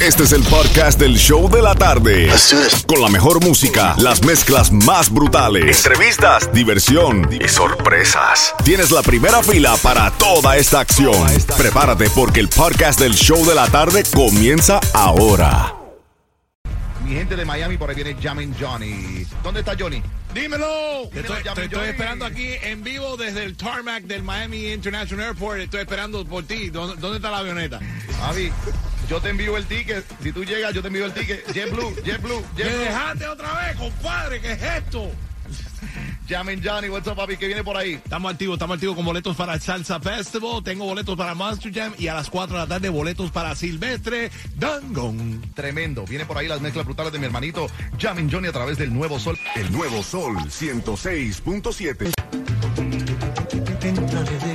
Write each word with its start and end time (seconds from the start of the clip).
Este 0.00 0.22
es 0.22 0.32
el 0.32 0.44
podcast 0.44 1.00
del 1.00 1.16
show 1.16 1.50
de 1.50 1.60
la 1.60 1.74
tarde. 1.74 2.30
Con 2.86 3.02
la 3.02 3.08
mejor 3.08 3.44
música, 3.44 3.96
las 3.98 4.24
mezclas 4.24 4.70
más 4.70 5.12
brutales, 5.12 5.84
entrevistas, 5.84 6.52
diversión 6.52 7.28
y 7.32 7.48
sorpresas. 7.48 8.54
Tienes 8.64 8.92
la 8.92 9.02
primera 9.02 9.42
fila 9.42 9.76
para 9.82 10.12
toda 10.12 10.56
esta 10.56 10.78
acción. 10.78 11.26
Prepárate 11.56 12.08
porque 12.10 12.38
el 12.38 12.48
podcast 12.48 13.00
del 13.00 13.14
show 13.14 13.44
de 13.44 13.56
la 13.56 13.66
tarde 13.66 14.04
comienza 14.14 14.78
ahora. 14.94 15.74
Mi 17.04 17.14
gente 17.14 17.34
de 17.34 17.44
Miami, 17.44 17.76
por 17.76 17.90
ahí 17.90 17.96
viene 17.96 18.16
Jamin 18.22 18.54
Johnny. 18.58 19.26
¿Dónde 19.42 19.60
está 19.60 19.74
Johnny? 19.76 20.00
Dímelo. 20.32 21.08
Te 21.12 21.20
estoy, 21.20 21.42
te 21.42 21.90
esperando 21.90 22.24
aquí 22.24 22.50
en 22.62 22.84
vivo 22.84 23.16
desde 23.16 23.42
el 23.42 23.56
tarmac 23.56 24.04
del 24.04 24.22
Miami 24.22 24.68
International 24.72 25.26
Airport. 25.30 25.58
Estoy 25.58 25.80
esperando 25.80 26.24
por 26.24 26.44
ti. 26.44 26.70
¿Dónde, 26.70 27.00
dónde 27.00 27.16
está 27.16 27.32
la 27.32 27.38
avioneta? 27.38 27.80
Avi, 28.22 28.52
yo 29.08 29.20
te 29.20 29.30
envío 29.30 29.56
el 29.56 29.64
ticket. 29.66 30.04
Si 30.22 30.32
tú 30.32 30.44
llegas, 30.44 30.74
yo 30.74 30.82
te 30.82 30.88
envío 30.88 31.06
el 31.06 31.12
ticket. 31.12 31.46
JetBlue, 31.52 31.94
JetBlue, 32.04 32.40
¿Me 32.56 32.62
JetBlue. 32.64 32.78
dejaste 32.78 33.28
otra 33.28 33.66
vez, 33.66 33.76
compadre? 33.76 34.40
¿Qué 34.40 34.52
es 34.52 34.62
esto? 34.62 35.10
Jamin 36.28 36.60
Johnny, 36.62 36.90
what's 36.90 37.08
up, 37.08 37.16
papi? 37.16 37.38
¿Qué 37.38 37.46
viene 37.46 37.64
por 37.64 37.74
ahí? 37.74 37.94
Estamos 37.94 38.30
activos, 38.30 38.56
estamos 38.56 38.74
activos 38.74 38.94
con 38.96 39.04
boletos 39.06 39.34
para 39.34 39.54
el 39.54 39.62
Salsa 39.62 39.98
Festival. 39.98 40.62
Tengo 40.62 40.84
boletos 40.84 41.16
para 41.16 41.34
Monster 41.34 41.72
Jam 41.72 41.94
y 41.98 42.08
a 42.08 42.14
las 42.14 42.28
4 42.28 42.54
de 42.54 42.62
la 42.62 42.66
tarde 42.68 42.90
boletos 42.90 43.30
para 43.30 43.54
Silvestre 43.54 44.30
Dangón. 44.56 45.40
Tremendo. 45.54 46.04
Viene 46.04 46.26
por 46.26 46.36
ahí 46.36 46.46
las 46.46 46.60
mezclas 46.60 46.84
brutales 46.84 47.12
de 47.14 47.18
mi 47.18 47.24
hermanito 47.24 47.66
Jamin 47.98 48.30
Johnny 48.30 48.48
a 48.48 48.52
través 48.52 48.76
del 48.76 48.92
nuevo 48.92 49.18
sol. 49.18 49.38
El 49.56 49.72
nuevo 49.72 50.02
Sol 50.02 50.36
106.7. 50.36 52.12
entraré 53.82 54.38
de 54.38 54.54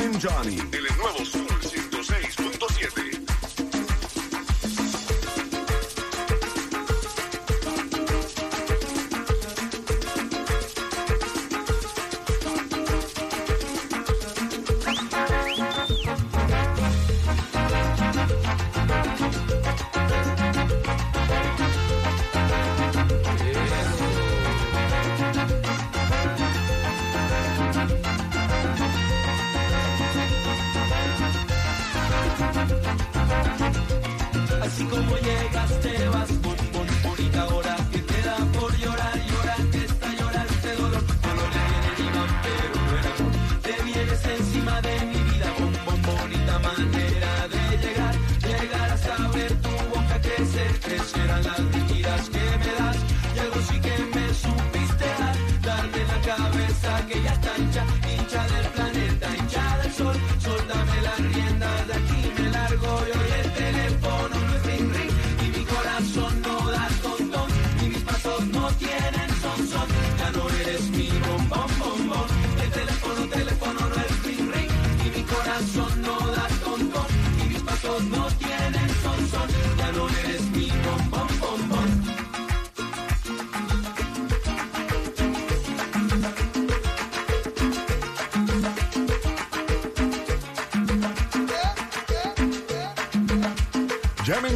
En 0.00 0.12
vivo. 0.12 0.18
Jamin 0.18 0.20
Johnny. 0.20 0.58
El 0.72 0.96
nuevo 0.96 1.24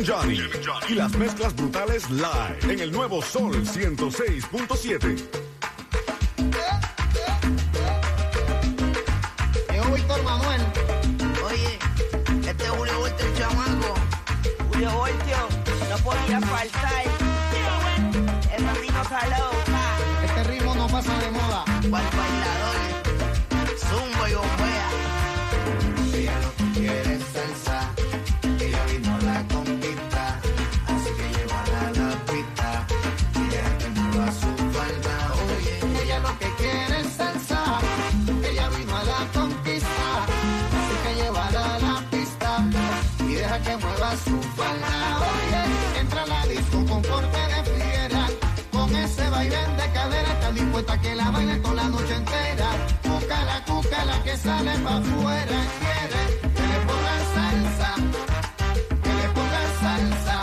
Johnny 0.08 0.40
y 0.88 0.94
las 0.94 1.14
mezclas 1.18 1.54
brutales 1.54 2.08
live 2.08 2.72
en 2.72 2.80
el 2.80 2.90
nuevo 2.90 3.20
Sol 3.20 3.52
106.7. 3.62 5.47
su 44.24 44.40
falda. 44.56 44.94
Oye, 45.32 46.00
entra 46.00 46.26
la 46.26 46.46
disco 46.46 46.84
con 46.86 47.02
corte 47.02 47.38
de 47.52 47.60
fiera. 47.74 48.26
Con 48.72 48.94
ese 48.96 49.28
baile 49.30 49.56
de 49.56 49.92
cadera. 49.92 50.32
Está 50.32 50.52
dispuesta 50.52 50.92
a 50.94 51.00
que 51.00 51.14
la 51.14 51.30
baile 51.30 51.56
toda 51.56 51.74
la 51.74 51.88
noche 51.88 52.14
entera. 52.14 52.68
Cúcala, 53.02 53.64
cúcala 53.66 54.22
que 54.24 54.36
sale 54.36 54.72
pa' 54.84 54.96
afuera. 54.98 55.58
Quiere 55.82 56.22
que 56.54 56.62
le 56.70 56.78
pongan 56.88 57.22
salsa. 57.34 57.90
Que 59.02 59.12
le 59.20 59.28
pongan 59.36 59.70
salsa. 59.82 60.36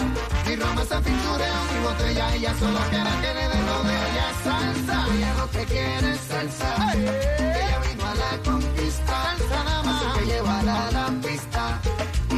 Ni 0.48 0.56
Roma 0.56 0.84
se 0.90 0.98
finchurea 1.02 1.60
ni 1.72 1.80
botella. 1.86 2.36
Ella 2.36 2.54
solo 2.60 2.80
quiere 2.90 3.12
que 3.22 3.34
le 3.38 3.46
den 3.52 3.66
lo 3.66 3.84
de 3.84 3.94
ella 4.08 4.28
salsa. 4.44 5.06
Ella 5.16 5.34
lo 5.40 5.50
que 5.52 5.66
quiere 5.66 6.12
es 6.12 6.20
salsa, 6.22 6.94
ella 6.94 7.80
vino 7.88 8.06
a 8.06 8.16
la 8.16 8.32
conquista, 8.44 9.14
Salsa 9.24 9.64
nada 9.64 9.84
más. 9.84 10.18
que 10.18 10.26
llévala 10.26 10.88
a 10.88 10.92
la 10.92 11.06
pista 11.22 11.80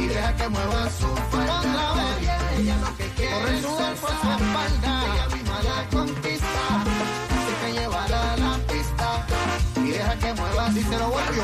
y 0.08 0.14
deja 0.14 0.36
que 0.36 0.48
mueva 0.48 0.90
su 0.90 1.06
falda. 1.30 1.60
Otra 1.60 1.92
vez. 1.94 2.60
Ella 2.60 2.76
lo 2.78 2.96
que 2.96 3.08
quiere 3.10 3.32
Corre 3.32 3.56
es 3.56 3.62
sudor 3.62 3.94
por 3.96 4.10
su 4.10 4.30
espalda. 4.30 5.04
Ella 5.04 5.26
vino 5.34 5.54
a 5.54 5.62
la 5.62 5.88
conquista, 5.90 6.62
así 7.36 7.52
que 7.60 7.72
llévala 7.72 8.32
a 8.32 8.36
la 8.36 8.58
pista 8.66 9.26
y 9.76 9.90
deja 9.90 10.16
que 10.16 10.34
mueva 10.34 10.66
su 10.68 10.74
Díselo, 10.74 11.08
Voltio. 11.10 11.42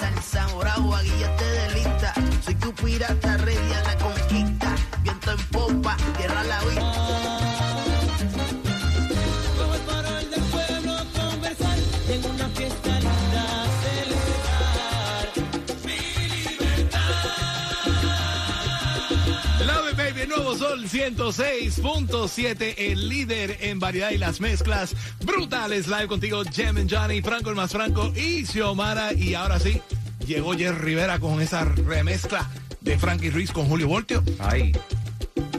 Salsa 0.00 0.46
bravo, 0.56 0.94
aquí 0.94 1.12
ya 1.20 1.36
te 1.36 1.44
delita. 1.44 2.14
Soy 2.44 2.54
tu 2.54 2.72
pirata, 2.74 3.36
ready 3.38 3.72
a 3.72 3.82
la 3.82 3.98
conquista. 3.98 4.74
Viento 5.02 5.32
en 5.32 5.44
popa, 5.46 5.96
tierra 6.16 6.40
a 6.40 6.44
la 6.44 6.60
vista. 6.64 6.87
El 20.94 21.16
nuevo 21.16 21.32
Sol 21.32 21.46
106.7, 21.48 22.74
el 22.78 23.08
líder 23.08 23.58
en 23.60 23.78
variedad 23.78 24.10
y 24.10 24.18
las 24.18 24.40
mezclas 24.40 24.94
brutales. 25.20 25.86
Live 25.86 26.08
contigo, 26.08 26.42
Jem 26.44 26.76
and 26.78 26.92
Johnny, 26.92 27.20
Franco 27.20 27.50
el 27.50 27.56
más 27.56 27.72
Franco 27.72 28.12
y 28.14 28.46
Xiomara. 28.46 29.12
Y 29.12 29.34
ahora 29.34 29.58
sí, 29.58 29.80
llegó 30.26 30.52
Jerry 30.56 30.78
Rivera 30.78 31.18
con 31.18 31.40
esa 31.40 31.64
remezcla 31.64 32.48
de 32.80 32.98
Frankie 32.98 33.30
Ruiz 33.30 33.52
con 33.52 33.66
Julio 33.66 33.88
Voltio. 33.88 34.22
Ay, 34.38 34.72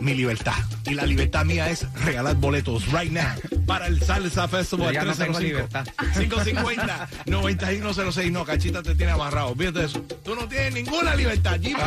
Mi 0.02 0.14
libertad. 0.14 0.56
Y 0.86 0.94
la 0.96 1.06
libertad 1.06 1.46
mía 1.46 1.70
es 1.70 1.86
regalar 1.94 2.36
boletos 2.38 2.92
right 2.92 3.12
now 3.12 3.28
para 3.68 3.88
el 3.88 4.02
Salsa 4.02 4.48
Festival 4.48 4.88
Yo 4.88 4.94
ya 4.94 5.04
no 5.04 5.14
tengo 5.14 5.38
305 5.38 5.40
libertad. 5.42 5.88
550 6.18 7.10
9106. 7.26 8.32
No, 8.40 8.46
cachita 8.46 8.82
te 8.82 8.96
tiene 8.96 9.12
amarrado. 9.12 9.54
Fíjate 9.56 9.86
eso. 9.86 10.02
Tú 10.24 10.34
no 10.36 10.48
tienes 10.48 10.74
ninguna 10.74 11.14
libertad. 11.16 11.60
GPS 11.62 11.80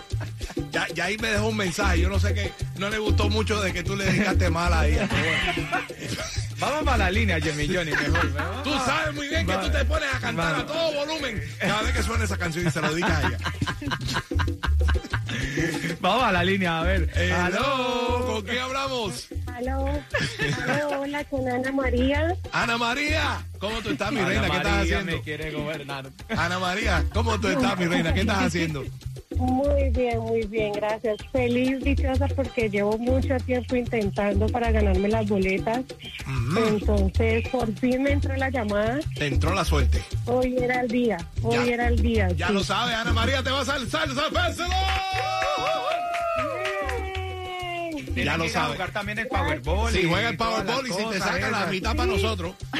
Ya, 0.70 0.86
ya 0.94 1.04
ahí 1.06 1.16
me 1.18 1.28
dejó 1.28 1.48
un 1.48 1.56
mensaje. 1.56 2.00
Yo 2.00 2.08
no 2.08 2.18
sé 2.18 2.34
qué. 2.34 2.52
No 2.78 2.88
le 2.90 2.98
gustó 2.98 3.28
mucho 3.28 3.60
de 3.60 3.72
que 3.72 3.82
tú 3.82 3.96
le 3.96 4.04
dedicaste 4.04 4.50
mal 4.50 4.72
a 4.72 4.86
ella. 4.86 5.08
bueno. 5.08 5.78
vamos 6.58 6.84
para 6.84 6.98
la 6.98 7.10
línea, 7.10 7.40
Jimmy 7.40 7.66
Johnny, 7.66 7.92
mejor. 7.92 8.32
Tú 8.64 8.72
sabes 8.84 9.14
muy 9.14 9.28
bien 9.28 9.46
que 9.46 9.54
tú 9.54 9.70
te 9.70 9.84
pones 9.84 10.14
a 10.14 10.20
cantar 10.20 10.54
a 10.56 10.66
todo 10.66 10.92
volumen 10.92 11.42
cada 11.58 11.82
vez 11.82 11.92
que 11.92 12.02
suena 12.02 12.24
esa 12.24 12.36
canción 12.36 12.66
y 12.66 12.70
se 12.70 12.80
lo 12.80 12.90
dedicas 12.90 13.24
a 13.24 13.28
ella. 13.28 13.38
Vamos 16.00 16.24
a 16.24 16.32
la 16.32 16.44
línea, 16.44 16.80
a 16.80 16.84
ver. 16.84 17.10
Hello, 17.14 18.24
¿con 18.26 18.42
quién 18.42 18.58
hablamos? 18.58 19.28
Aló, 19.46 19.86
aló, 20.68 21.00
hola, 21.00 21.24
con 21.24 21.48
Ana 21.48 21.72
María. 21.72 22.36
Ana 22.52 22.78
María, 22.78 23.40
¿cómo 23.58 23.80
tú 23.80 23.90
estás, 23.90 24.12
mi 24.12 24.20
Ana 24.20 24.28
reina? 24.28 24.50
¿Qué 24.50 24.56
estás 24.56 24.82
haciendo? 24.82 25.12
me 25.12 25.22
quiere 25.22 25.50
gobernar. 25.50 26.10
Ana 26.28 26.58
María, 26.58 27.04
¿cómo 27.12 27.38
tú 27.40 27.48
estás, 27.48 27.78
mi 27.78 27.86
reina? 27.86 28.14
¿Qué 28.14 28.20
estás 28.20 28.44
haciendo? 28.44 28.84
Muy 29.38 29.90
bien, 29.90 30.18
muy 30.20 30.42
bien, 30.46 30.72
gracias. 30.72 31.16
Feliz, 31.32 31.82
dichosa, 31.82 32.26
porque 32.28 32.68
llevo 32.68 32.98
mucho 32.98 33.36
tiempo 33.46 33.76
intentando 33.76 34.46
para 34.48 34.70
ganarme 34.72 35.08
las 35.08 35.28
boletas. 35.28 35.84
Entonces, 36.68 37.48
por 37.48 37.72
fin 37.78 38.02
me 38.02 38.12
entró 38.12 38.36
la 38.36 38.50
llamada. 38.50 38.98
Te 39.14 39.26
entró 39.26 39.54
la 39.54 39.64
suerte. 39.64 40.02
Hoy 40.26 40.56
era 40.58 40.80
el 40.80 40.88
día, 40.88 41.18
hoy 41.42 41.54
Ya- 41.66 41.72
era 41.72 41.88
el 41.88 42.00
día. 42.02 42.28
Ya 42.36 42.48
sí. 42.48 42.52
lo 42.52 42.64
sabes, 42.64 42.94
Ana 42.96 43.12
María, 43.12 43.42
te 43.42 43.50
vas 43.50 43.68
al 43.68 43.88
Salsa 43.88 44.22
Festival. 44.30 44.70
Ya 48.14 48.36
lo 48.36 48.48
sabes. 48.48 48.72
jugar 48.74 48.92
también 48.92 49.18
el 49.18 49.28
Powerball. 49.28 49.92
Si 49.92 50.00
y 50.00 50.08
juega 50.08 50.30
el 50.30 50.36
Powerball 50.36 50.86
y 50.86 50.88
las 50.88 50.98
si 50.98 51.04
te 51.04 51.18
saca 51.18 51.50
la 51.50 51.58
esas. 51.60 51.70
mitad 51.70 51.96
para 51.96 52.12
nosotros. 52.12 52.54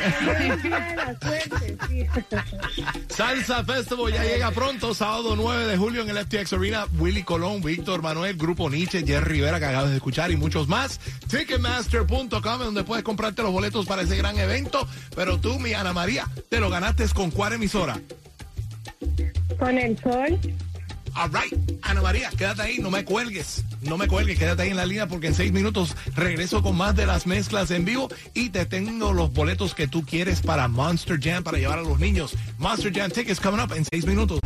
La. 0.68 1.16
Salsa 3.08 3.64
Festival 3.64 4.12
ya 4.12 4.22
llega 4.24 4.50
pronto, 4.50 4.94
sábado 4.94 5.34
9 5.36 5.66
de 5.66 5.76
julio 5.76 6.02
en 6.02 6.10
el 6.10 6.18
FTX 6.24 6.52
Arena. 6.52 6.86
Willy 6.98 7.22
Colón, 7.22 7.62
Víctor 7.62 8.02
Manuel, 8.02 8.36
Grupo 8.36 8.68
Nietzsche, 8.70 9.04
Jerry 9.04 9.34
Rivera, 9.34 9.58
que 9.58 9.66
acabas 9.66 9.90
de 9.90 9.96
escuchar, 9.96 10.30
y 10.30 10.36
muchos 10.36 10.68
más. 10.68 11.00
Ticketmaster.com, 11.28 12.58
donde 12.58 12.84
puedes 12.84 13.04
comprarte 13.04 13.42
los 13.42 13.52
boletos 13.52 13.86
para 13.86 14.02
ese 14.02 14.16
gran 14.16 14.38
evento. 14.38 14.86
Pero 15.14 15.38
tú, 15.38 15.58
mi 15.58 15.74
Ana 15.74 15.92
María, 15.92 16.26
te 16.48 16.60
lo 16.60 16.70
ganaste 16.70 17.06
con 17.14 17.30
cuál 17.30 17.54
emisora. 17.54 18.00
Con 19.58 19.78
el 19.78 19.98
sol. 19.98 20.38
All 21.14 21.30
right, 21.30 21.52
Ana 21.82 22.02
María, 22.02 22.30
quédate 22.30 22.62
ahí, 22.62 22.78
no 22.78 22.90
me 22.90 23.04
cuelgues. 23.04 23.64
No 23.82 23.96
me 23.96 24.06
cuelgues, 24.06 24.38
quédate 24.38 24.62
ahí 24.62 24.70
en 24.70 24.76
la 24.76 24.86
línea 24.86 25.06
porque 25.06 25.28
en 25.28 25.34
seis 25.34 25.52
minutos 25.52 25.96
regreso 26.14 26.62
con 26.62 26.76
más 26.76 26.94
de 26.96 27.06
las 27.06 27.26
mezclas 27.26 27.70
en 27.70 27.84
vivo 27.84 28.08
y 28.34 28.50
te 28.50 28.66
tengo 28.66 29.12
los 29.12 29.32
boletos 29.32 29.74
que 29.74 29.88
tú 29.88 30.04
quieres 30.04 30.40
para 30.40 30.68
Monster 30.68 31.18
Jam 31.20 31.42
para 31.42 31.58
llevar 31.58 31.78
a 31.78 31.82
los 31.82 31.98
niños. 31.98 32.34
Monster 32.58 32.92
Jam 32.92 33.10
tickets 33.10 33.40
coming 33.40 33.60
up 33.60 33.72
en 33.72 33.84
seis 33.84 34.06
minutos. 34.06 34.40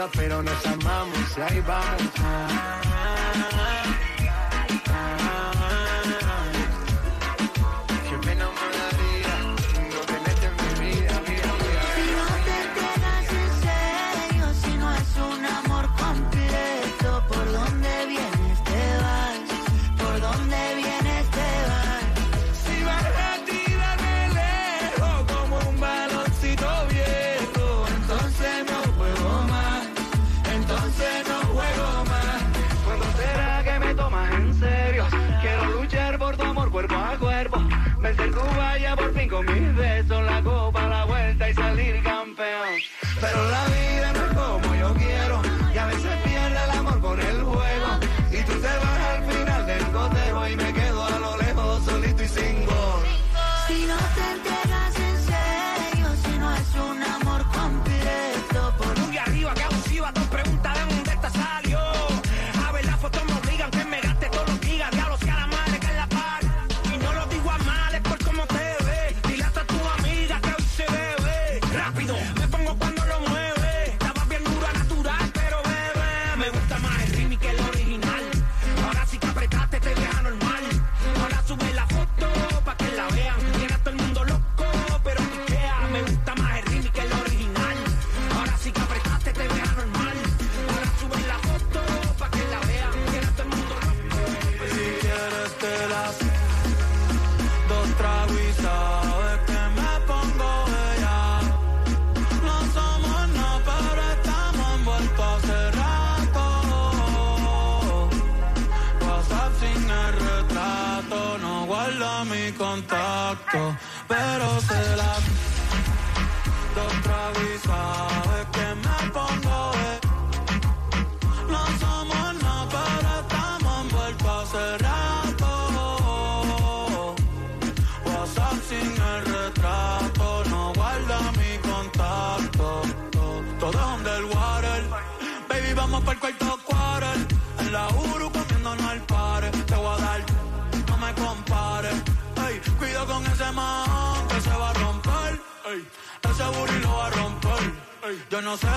Cosas, 0.00 0.10
pero 0.16 0.42
nos 0.42 0.66
amamos 0.66 1.36
y 1.36 1.40
ahí 1.40 1.60
vamos. 1.60 2.89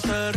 closer 0.00 0.35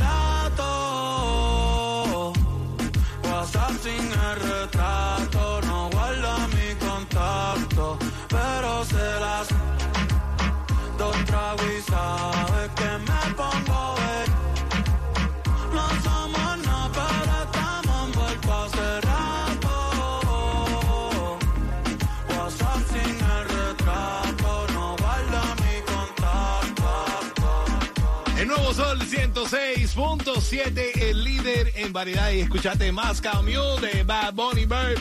líder 31.41 31.71
en 31.75 31.91
variedad. 31.93 32.31
Y 32.31 32.41
escuchate 32.41 32.91
más 32.91 33.21
cambio 33.21 33.77
de 33.77 34.03
Bad 34.03 34.33
Bunny, 34.33 34.65
baby. 34.65 34.95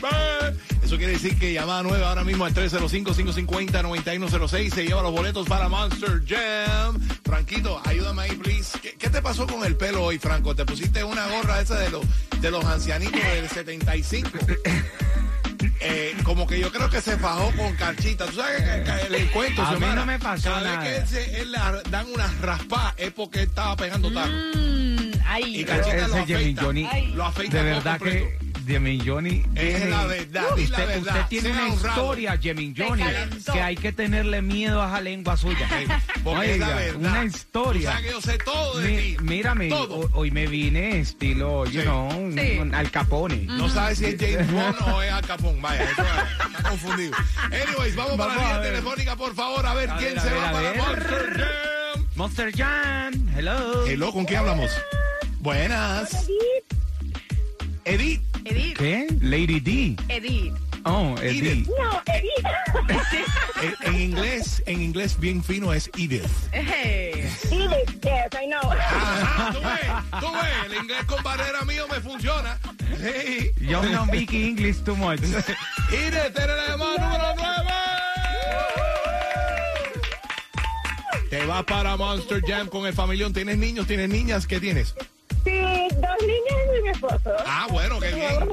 Eso 0.83 0.97
quiere 0.97 1.13
decir 1.13 1.39
que 1.39 1.53
llamada 1.53 1.83
nueva 1.83 2.09
ahora 2.09 2.25
mismo 2.25 2.47
al 2.47 2.55
305-550-9106 2.55 4.73
se 4.75 4.87
lleva 4.87 5.03
los 5.03 5.13
boletos 5.13 5.47
para 5.47 5.69
Monster 5.69 6.23
Jam. 6.27 6.99
Franquito, 7.25 7.81
ayúdame 7.85 8.23
ahí, 8.23 8.33
please. 8.37 8.79
¿Qué, 8.81 8.95
qué 8.99 9.11
te 9.11 9.21
pasó 9.21 9.47
con 9.47 9.65
el 9.65 9.77
pelo 9.77 10.05
hoy, 10.05 10.19
Franco? 10.19 10.55
¿Te 10.55 10.65
pusiste 10.65 11.05
una 11.05 11.27
gorra 11.27 11.61
esa 11.61 11.79
de 11.79 11.91
los, 11.91 12.03
de 12.41 12.51
los 12.51 12.65
ancianitos 12.65 13.21
del 13.23 13.49
75? 13.49 14.31
Eh, 15.81 16.17
como 16.25 16.45
que 16.47 16.59
yo 16.59 16.73
creo 16.73 16.91
que 16.91 17.01
se 17.01 17.17
fajó 17.19 17.53
con 17.57 17.75
carchita. 17.77 18.27
¿Tú 18.27 18.37
sabes 18.37 18.63
que, 18.63 19.17
el, 19.17 19.31
cuento? 19.31 19.63
A 19.63 19.73
mí 19.77 19.87
no 19.95 20.05
me 20.07 20.19
pasó 20.19 20.51
cada 20.51 20.61
nada. 20.63 20.81
vez 20.81 20.89
que 20.89 20.97
él, 20.97 21.07
se- 21.09 21.41
él 21.43 21.53
le 21.53 21.59
dan 21.91 22.07
unas 22.13 22.37
raspadas 22.41 22.95
es 22.97 23.13
porque 23.13 23.43
él 23.43 23.49
estaba 23.49 23.77
pegando 23.77 24.13
taco. 24.13 24.29
Mm, 24.29 24.88
ay, 25.29 25.61
Y 25.61 25.65
Cachita 25.65 26.09
lo 26.09 26.17
afeita. 26.17 26.63
Johnny, 26.63 26.89
Ay. 26.91 27.13
Lo 27.15 27.25
afeita 27.25 27.57
de 27.59 27.63
verdad 27.63 27.99
completo. 27.99 28.27
que 28.41 28.49
Jimmy 28.69 29.01
Johnny 29.05 29.43
Es 29.55 29.89
la 29.89 30.05
verdad, 30.05 30.55
di 30.55 30.67
la 30.67 30.77
Usted, 30.77 30.87
verdad. 30.87 30.99
usted 31.17 31.27
tiene 31.31 31.49
Sea 31.49 31.53
una 31.65 31.73
honrado. 31.73 32.01
historia, 32.03 32.37
Jimmy 32.39 32.75
Johnny, 32.77 33.03
que 33.51 33.63
hay 33.63 33.77
que 33.77 33.93
tenerle 33.93 34.43
miedo 34.43 34.83
a 34.83 34.89
esa 34.89 35.01
lengua 35.01 35.37
suya. 35.39 35.67
Porque 36.25 36.53
es 36.53 36.59
la 36.59 36.67
Oiga, 36.67 36.77
verdad. 36.77 36.97
una 37.11 37.25
historia. 37.25 37.91
sabes 37.93 38.05
que 38.07 38.13
yo 38.13 38.21
sé 38.21 38.39
todo 38.39 38.79
de 38.79 38.89
Mi- 38.89 38.97
ti. 38.99 39.17
mírame, 39.23 39.69
Todo. 39.71 39.95
ho- 40.01 40.11
hoy 40.13 40.31
me 40.31 40.47
vine 40.47 41.01
estilo, 41.01 41.65
you 41.65 41.81
Sí. 41.81 41.87
know, 41.87 42.09
un- 42.15 42.35
Sí. 42.39 42.59
un 42.61 42.75
Al 42.75 42.91
Capone. 42.91 43.37
No 43.47 43.71
sabes 43.71 43.99
si 43.99 44.05
es 44.05 44.17
James 44.21 44.51
Bond 44.53 44.77
o 44.93 45.03
es 45.03 45.13
Al 45.13 45.27
Capón. 45.27 45.63
Vaya, 45.63 45.85
eso 45.85 46.03
está 46.03 46.69
confundido. 46.69 47.17
Anyways, 47.45 47.97
vamos, 47.97 48.17
para 48.19 48.35
Vamos 48.35 48.43
la 48.43 48.51
a 48.51 48.59
línea 48.59 48.71
telefónica, 48.71 49.17
por 49.17 49.35
favor, 49.35 49.65
a 49.67 49.73
ver 49.75 49.91
A 49.91 49.97
quién 49.97 50.11
ver, 50.11 50.19
a 50.19 50.23
se 50.23 50.29
ver, 50.29 50.39
va 50.39 50.49
a 50.49 50.53
para 50.53 50.71
ver. 50.73 50.77
Monster 50.77 51.37
Jam. 51.39 52.07
Monster 52.17 52.53
Jam, 52.55 53.29
hello. 53.35 53.87
Hello, 53.87 54.13
¿con 54.13 54.27
quién 54.27 54.41
hablamos? 54.41 54.71
Buenas. 55.41 56.29
Edith. 57.85 58.21
Edith. 58.45 58.77
¿Qué? 58.77 59.07
Lady 59.21 59.61
D. 59.61 59.97
Edith. 60.09 60.55
Oh, 60.85 61.15
Edith. 61.23 61.69
No, 61.69 62.03
Edith. 62.07 62.47
En, 63.61 63.75
en 63.93 64.01
inglés, 64.01 64.63
en 64.67 64.81
inglés 64.81 65.19
bien 65.19 65.43
fino 65.43 65.73
es 65.73 65.91
Edith. 65.99 66.31
Hey. 66.53 67.29
Edith, 67.51 68.01
yes, 68.05 68.29
I 68.41 68.47
know. 68.47 68.71
Ajá, 68.71 69.53
tú 69.53 69.59
ves, 69.59 70.21
tú 70.21 70.33
ves, 70.33 70.67
el 70.67 70.75
inglés 70.77 71.05
con 71.07 71.21
barrera 71.25 71.65
mío 71.65 71.89
me 71.89 72.01
funciona. 72.01 72.57
Sí. 73.01 73.51
Yo 73.67 73.83
no 73.83 74.07
speak 74.07 74.33
English 74.33 74.85
too 74.85 74.95
much. 74.95 75.21
Edith, 75.93 76.39
eres 76.39 76.57
la 76.57 76.69
llamada 76.69 76.99
número 76.99 77.35
9. 77.37 77.69
Te 81.31 81.45
vas 81.47 81.65
para 81.65 81.97
Monster 81.97 82.41
Jam 82.47 82.69
con 82.69 82.87
el 82.87 82.95
familión. 82.95 83.33
¿Tienes 83.33 83.59
niños? 83.59 83.89
¿Tienes 83.89 84.09
niñas? 84.09 84.47
¿Qué 84.47 84.61
tienes? 84.61 84.95
Dos 86.01 86.27
niñas 86.27 86.79
y 86.79 86.83
mi 86.83 86.89
esposo. 86.91 87.33
Ah, 87.47 87.67
bueno, 87.71 87.99
qué 88.01 88.15
bien. 88.15 88.49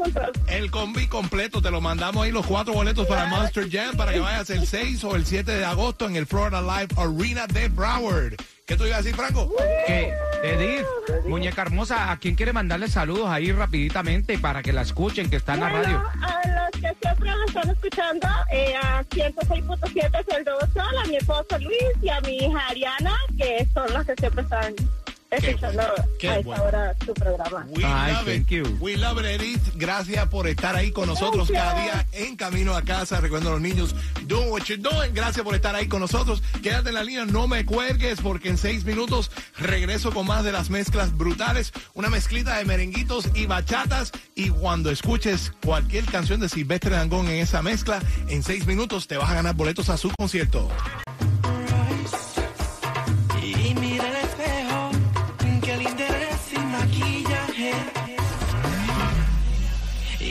El 0.47 0.71
combi 0.71 1.07
completo, 1.07 1.61
te 1.61 1.71
lo 1.71 1.81
mandamos 1.81 2.25
ahí 2.25 2.31
los 2.31 2.45
cuatro 2.45 2.73
boletos 2.73 3.07
para 3.07 3.25
Monster 3.25 3.69
Jam 3.69 3.95
para 3.95 4.11
que 4.11 4.19
vayas 4.19 4.49
el 4.49 4.65
6 4.65 5.03
o 5.03 5.15
el 5.15 5.25
7 5.25 5.51
de 5.51 5.65
agosto 5.65 6.07
en 6.07 6.15
el 6.15 6.25
Florida 6.25 6.61
Live 6.61 6.89
Arena 6.97 7.47
de 7.47 7.69
Broward. 7.69 8.35
¿Qué 8.65 8.75
tú 8.75 8.85
ibas 8.85 8.99
a 8.99 9.01
decir, 9.03 9.15
Franco? 9.15 9.53
Que, 9.85 10.11
Edith, 10.43 10.85
muñeca 11.27 11.61
hermosa, 11.61 12.11
¿a 12.11 12.17
quién 12.17 12.33
quiere 12.33 12.51
mandarle 12.51 12.87
saludos 12.87 13.29
ahí 13.29 13.51
rapiditamente 13.51 14.39
para 14.39 14.63
que 14.63 14.73
la 14.73 14.81
escuchen, 14.81 15.29
que 15.29 15.35
está 15.35 15.53
en 15.53 15.59
la 15.59 15.69
radio? 15.69 16.03
a 16.21 16.47
los 16.47 16.81
que 16.81 16.95
siempre 16.99 17.35
me 17.35 17.45
están 17.45 17.69
escuchando, 17.69 18.27
eh, 18.51 18.73
a 18.75 19.03
106.7 19.03 20.19
es 20.19 20.37
el 20.37 20.45
Sol, 20.45 20.97
a 21.03 21.07
mi 21.07 21.15
esposo 21.15 21.59
Luis 21.59 21.77
y 22.01 22.09
a 22.09 22.19
mi 22.21 22.37
hija 22.37 22.67
Ariana, 22.69 23.15
que 23.37 23.67
son 23.71 23.93
los 23.93 24.03
que 24.03 24.15
siempre 24.15 24.41
están 24.41 24.73
escuchando 25.31 25.83
qué 26.19 26.29
a 26.29 26.37
esta 26.39 26.47
bueno. 26.47 26.63
hora 26.63 26.95
programa. 27.15 27.65
We 27.69 27.83
Ay, 27.83 28.13
love 28.13 28.25
thank 28.25 28.51
it. 28.51 28.65
you. 28.65 28.77
We 28.79 28.95
love 28.97 29.19
it, 29.19 29.25
Edith. 29.25 29.75
Gracias 29.75 30.27
por 30.27 30.47
estar 30.47 30.75
ahí 30.75 30.91
con 30.91 31.07
nosotros 31.07 31.49
Gracias. 31.49 31.73
cada 31.73 31.81
día 31.83 32.07
en 32.13 32.35
camino 32.35 32.75
a 32.75 32.81
casa. 32.81 33.19
Recuerdo 33.19 33.49
a 33.49 33.51
los 33.53 33.61
niños, 33.61 33.95
doing 34.27 34.49
what 34.49 34.63
you're 34.63 34.81
doing. 34.81 35.13
Gracias 35.13 35.43
por 35.43 35.55
estar 35.55 35.75
ahí 35.75 35.87
con 35.87 36.01
nosotros. 36.01 36.41
Quédate 36.61 36.89
en 36.89 36.95
la 36.95 37.03
línea, 37.03 37.25
no 37.25 37.47
me 37.47 37.65
cuelgues, 37.65 38.21
porque 38.21 38.49
en 38.49 38.57
seis 38.57 38.85
minutos 38.85 39.31
regreso 39.57 40.11
con 40.11 40.27
más 40.27 40.43
de 40.43 40.51
las 40.51 40.69
mezclas 40.69 41.15
brutales. 41.15 41.71
Una 41.93 42.09
mezclita 42.09 42.57
de 42.57 42.65
merenguitos 42.65 43.29
y 43.33 43.45
bachatas. 43.45 44.11
Y 44.35 44.49
cuando 44.49 44.91
escuches 44.91 45.51
cualquier 45.63 46.05
canción 46.05 46.39
de 46.39 46.49
Silvestre 46.49 46.91
Dangón 46.91 47.27
en 47.27 47.41
esa 47.41 47.61
mezcla, 47.61 48.01
en 48.27 48.43
seis 48.43 48.65
minutos 48.67 49.07
te 49.07 49.17
vas 49.17 49.29
a 49.29 49.35
ganar 49.35 49.55
boletos 49.55 49.89
a 49.89 49.97
su 49.97 50.11
concierto. 50.17 50.69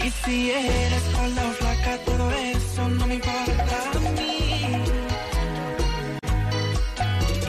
Y 0.05 0.11
si 0.11 0.51
eres 0.51 1.03
con 1.17 1.35
la 1.35 1.43
flaca, 1.59 1.97
todo 2.05 2.31
eso 2.31 2.89
no 2.91 3.07
me 3.07 3.15
importa 3.15 3.77
a 3.95 3.99
mí. 4.11 4.85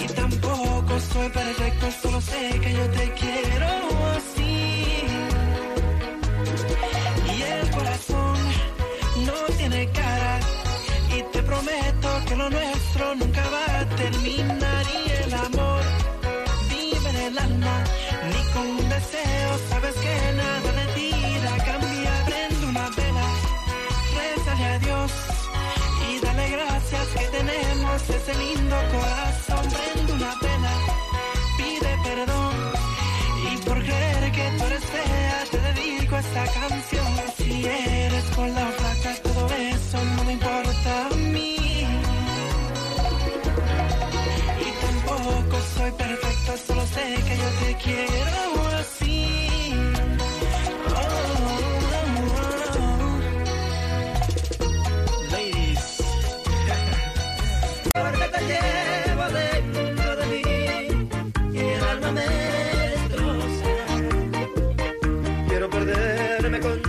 Y 0.02 0.08
tampoco 0.08 1.00
soy 1.12 1.30
perfecto, 1.32 1.86
solo 2.02 2.22
sé 2.22 2.60
que 2.62 2.72
yo 2.74 2.90
te 2.92 3.12
quiero 3.20 3.68
así. 4.16 5.04
Y 7.36 7.42
el 7.42 7.70
corazón 7.72 8.38
no 9.26 9.56
tiene 9.58 9.90
cara. 9.92 10.40
Y 11.18 11.24
te 11.34 11.44
prometo 11.44 12.10
que 12.26 12.36
lo 12.38 12.50
nuestro 12.50 13.16
nunca 13.16 13.44
va 13.50 13.80
a 13.82 13.90
terminar. 13.98 14.86
Y 14.96 15.12
el 15.24 15.34
amor 15.34 15.84
vive 16.70 17.10
en 17.10 17.18
el 17.18 17.38
alma, 17.38 17.84
ni 18.32 18.54
con 18.54 18.66
un 18.66 18.90
deseo. 18.90 19.50
Sabes 19.70 19.96
que 19.96 20.34
nada 20.38 20.65
ese 28.10 28.34
lindo 28.36 28.76
corazón. 28.92 29.66
Prende 29.70 30.14
una 30.14 30.34
vela, 30.42 30.74
pide 31.58 31.98
perdón. 32.04 32.56
Y 33.52 33.58
por 33.58 33.84
creer 33.84 34.32
que 34.32 34.46
tú 34.58 34.64
eres 34.66 34.86
fea, 34.86 35.44
te 35.52 35.58
dedico 35.60 36.18
esta 36.18 36.44
canción. 36.60 37.08
Si 37.38 37.66
eres 37.66 38.24
con 38.36 38.54
la 38.54 38.68
flaca, 38.78 39.22
todo 39.24 39.48
eso 39.56 39.98
no 40.16 40.24
me 40.24 40.34
importa 40.34 41.08
a 41.08 41.16
mí. 41.16 41.56
Y 44.66 44.70
tampoco 44.86 45.58
soy 45.76 45.92
perfecto, 45.92 46.52
solo 46.68 46.86
sé 46.88 47.06
que 47.28 47.38
yo 47.38 47.50
te 47.62 47.78
quiero 47.84 48.15
perderme 66.46 66.60
contigo 66.60 66.85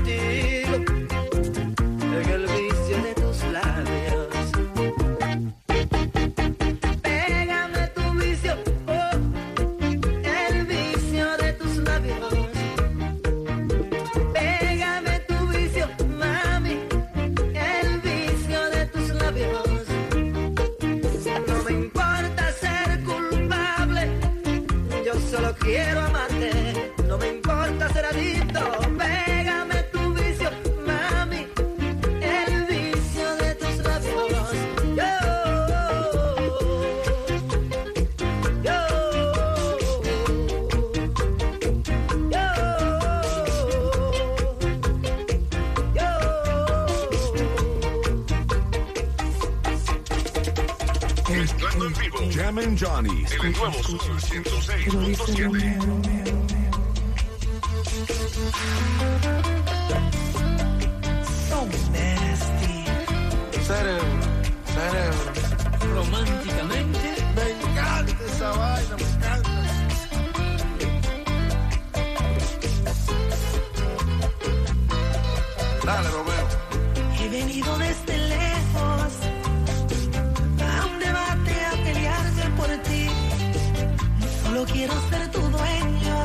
Dale, 75.86 76.08
Romeo. 76.10 76.46
He 77.16 77.28
venido 77.28 77.78
desde 77.78 78.18
lejos 78.18 79.12
a 80.60 80.86
un 80.86 80.98
debate 80.98 81.54
a 81.64 81.72
pelearme 81.84 82.44
por 82.56 82.68
ti. 82.88 83.06
Solo 84.42 84.64
quiero 84.64 84.94
ser 85.10 85.30
tu 85.30 85.40
dueño. 85.40 86.16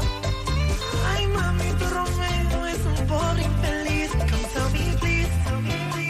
Ay, 1.13 1.27
mami, 1.27 1.69
tu 1.79 1.85
Romeo 1.97 2.65
es 2.73 2.79
un 2.91 3.07
pobre 3.07 3.43
infeliz. 3.43 4.09
Come 4.31 4.45
tell 4.53 4.69
me, 4.73 4.97
please. 4.99 5.29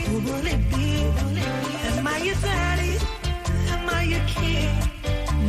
Who 0.08 0.18
will 0.28 0.48
it? 0.48 0.62
Am 1.98 2.08
I 2.08 2.24
your 2.24 2.38
daddy? 2.42 2.98
Am 3.74 3.90
I 3.90 4.04
your 4.14 4.26
king? 4.28 4.80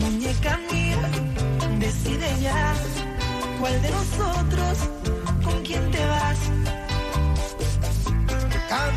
Muñeca 0.00 0.58
mía, 0.72 1.00
decide 1.78 2.28
ya. 2.40 2.74
¿Cuál 3.60 3.80
de 3.80 3.90
nosotros? 3.90 5.01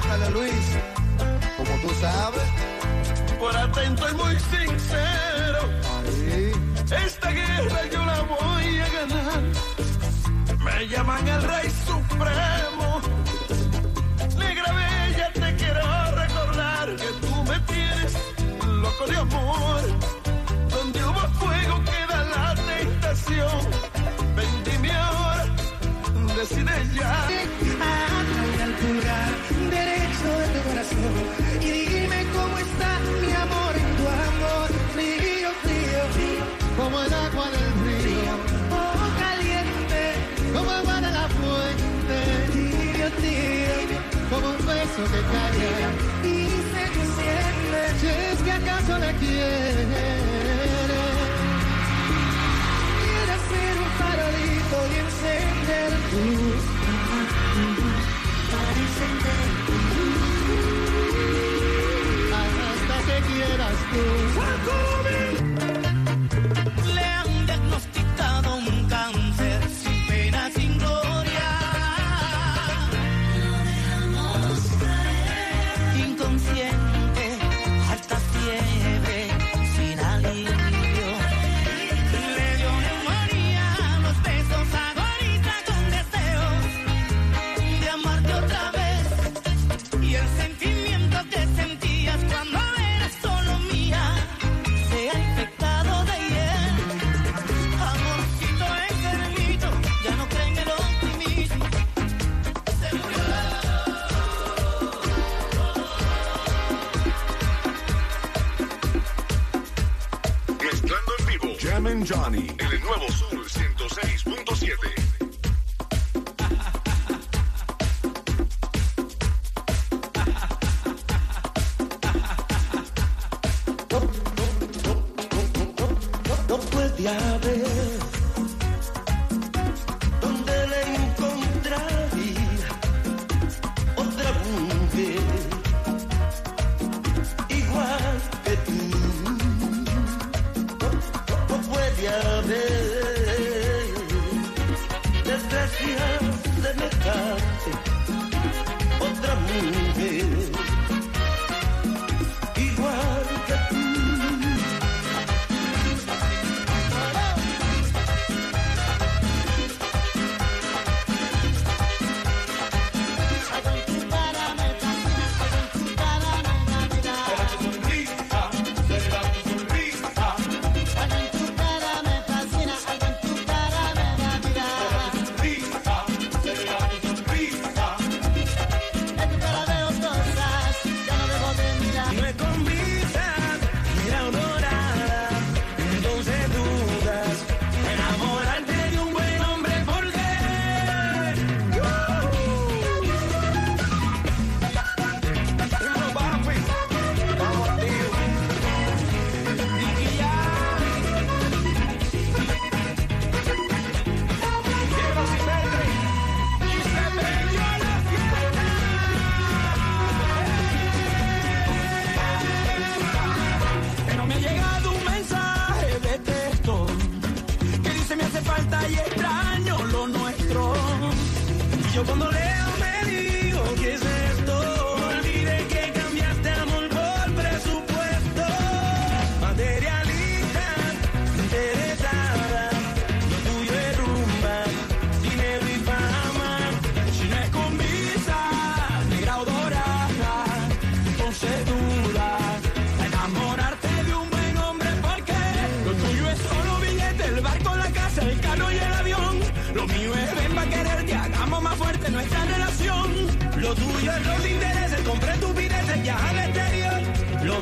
Cántale, 0.01 0.29
Luis. 0.31 0.77
Como 1.58 1.71
tú 1.81 1.89
sabes. 1.99 2.43
Por 3.39 3.55
atento 3.55 4.10
y 4.10 4.13
muy 4.15 4.36
sincero. 4.39 5.60
Ahí. 5.95 6.51
Esta 7.05 7.31
guerra 7.31 7.79
yo 7.91 8.05
la 8.05 8.21
voy 8.21 8.79
a 8.79 8.89
ganar. 8.89 9.41
Me 10.63 10.88
llaman 10.88 11.27
el 11.27 11.41
rey 11.43 11.69
supremo. 11.88 13.01
Negra 14.38 14.71
bella, 14.73 15.31
te 15.34 15.55
quiero 15.55 16.12
recordar 16.12 16.95
que 16.95 17.10
tú 17.21 17.43
me 17.43 17.60
tienes 17.62 18.13
loco 18.65 19.05
de 19.08 19.17
amor. 19.17 19.81
Donde 20.69 21.03
hubo 21.03 21.23
fuego 21.39 21.84
queda 21.84 22.23
la 22.36 22.55
tentación. 22.55 23.62
Ven, 24.36 24.63
dime 24.63 24.91
ahora, 24.91 25.45
decide 26.36 26.89
ya. 26.95 27.64
Y 48.97 49.25
se 49.25 49.73
siente. 49.73 50.14
Johnny. 111.75 112.47
El 112.57 112.79
nuevo 112.79 113.11
Sol 113.11 113.45
106.7. 113.45 115.14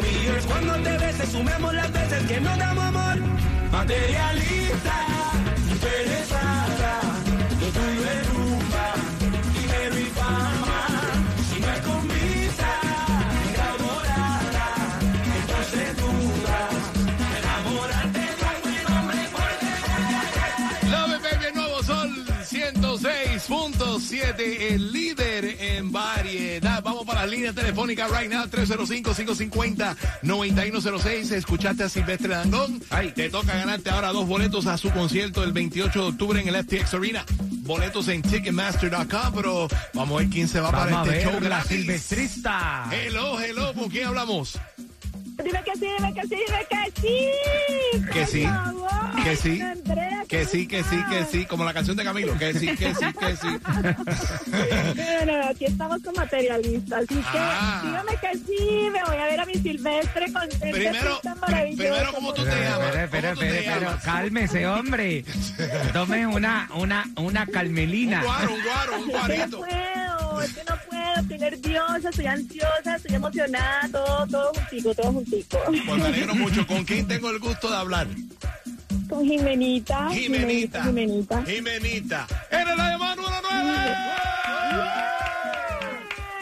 Es 0.01 0.45
cuando 0.47 0.73
te 0.75 0.97
beses, 0.97 1.29
sumemos 1.29 1.73
las 1.73 1.91
veces 1.91 2.23
que 2.27 2.41
no 2.41 2.57
damos 2.57 2.83
amor. 2.83 3.19
Materialista, 3.71 5.05
lo 5.69 7.02
106.7, 23.77 24.71
el 24.73 24.91
líder 24.91 25.45
en 25.59 25.91
variedad. 25.91 26.81
Vamos 26.83 27.05
para 27.05 27.21
las 27.21 27.29
líneas 27.31 27.55
telefónicas 27.55 28.11
right 28.11 28.29
now, 28.31 28.45
305-550-9106. 28.45 31.31
Escuchaste 31.31 31.83
a 31.83 31.89
Silvestre 31.89 32.29
Dangón. 32.29 32.81
Te 33.15 33.29
toca 33.29 33.55
ganarte 33.55 33.89
ahora 33.89 34.11
dos 34.11 34.27
boletos 34.27 34.67
a 34.67 34.77
su 34.77 34.89
concierto 34.91 35.43
el 35.43 35.51
28 35.53 36.01
de 36.01 36.07
octubre 36.09 36.41
en 36.41 36.47
el 36.53 36.63
FTX 36.63 36.93
Arena. 36.93 37.25
Boletos 37.63 38.07
en 38.09 38.21
Ticketmaster.com, 38.21 39.33
pero 39.35 39.67
vamos 39.93 40.17
a 40.17 40.19
ver 40.23 40.29
quién 40.29 40.47
se 40.47 40.59
va 40.59 40.69
Vamos 40.71 40.91
para 40.91 41.03
este 41.17 41.23
show 41.29 41.39
la 41.39 41.47
gratis. 41.49 41.71
silvestrista. 41.77 42.89
Hello, 42.91 43.39
hello, 43.39 43.73
¿con 43.73 43.89
quién 43.89 44.07
hablamos? 44.07 44.59
Dime 45.43 45.63
que 45.63 45.73
sí, 45.73 45.85
dime 45.97 46.13
que 46.13 46.21
sí, 46.23 46.35
dime 46.47 46.65
que 46.69 47.01
sí. 47.01 47.29
Que 48.13 48.25
sí, 48.25 48.47
que 49.23 49.35
sí, 49.35 49.59
que 50.27 50.45
sí, 50.45 50.67
que 50.67 50.83
sí, 50.83 50.97
que 51.09 51.25
sí, 51.25 51.45
como 51.45 51.63
la 51.65 51.73
canción 51.73 51.95
de 51.97 52.03
Camilo, 52.03 52.37
que 52.37 52.53
sí, 52.53 52.67
que 52.75 52.93
sí, 52.95 53.05
que 53.19 53.35
sí. 53.35 53.47
No, 54.95 55.25
no, 55.25 55.37
no, 55.37 55.47
aquí 55.49 55.65
estamos 55.65 56.01
con 56.03 56.13
materialistas, 56.15 57.03
así 57.03 57.15
que 57.15 57.37
Ah. 57.37 57.81
dígame 57.85 58.11
que 58.21 58.37
sí, 58.39 58.89
me 58.91 59.03
voy 59.03 59.17
a 59.17 59.25
ver 59.25 59.39
a 59.39 59.45
mi 59.45 59.53
Silvestre 59.55 60.31
con 60.33 60.43
este 60.43 60.71
Primero, 60.71 61.21
primero, 61.75 62.13
¿cómo 62.13 62.33
tú 62.33 62.43
te 62.43 63.63
llamas? 63.63 64.03
cálmese, 64.03 64.67
hombre. 64.67 65.25
Tome 65.93 66.27
una, 66.27 66.69
una, 66.75 67.05
una 67.17 67.45
calmelina. 67.45 68.19
Un 68.19 68.23
guaro, 68.25 68.53
un 68.53 68.63
guaro, 68.63 68.97
un 68.97 69.07
que 69.07 69.47
no 70.33 70.41
es 70.41 70.53
que 70.53 70.63
no 70.63 70.75
puedo, 70.89 71.15
estoy 71.21 71.37
nerviosa, 71.37 72.09
estoy 72.09 72.25
ansiosa, 72.25 72.95
estoy 72.95 73.15
emocionada, 73.15 73.89
todo, 73.91 74.27
todo 74.27 74.51
juntico, 74.53 74.95
todo 74.95 75.11
juntico. 75.13 75.57
Pues 75.65 75.85
me 75.85 76.05
alegro 76.05 76.35
mucho. 76.35 76.67
¿Con 76.67 76.83
quién 76.85 77.07
tengo 77.07 77.29
el 77.29 77.39
gusto 77.39 77.69
de 77.69 77.75
hablar? 77.75 78.07
Con 79.09 79.25
Jimenita, 79.25 80.09
Jimenita. 80.11 80.83
Jimenita. 80.83 81.43
Jimenita. 81.45 82.27
¡Eres 82.49 82.77
la 82.77 82.89
llamada 82.91 83.15
número 83.15 83.35
9! 83.43 83.52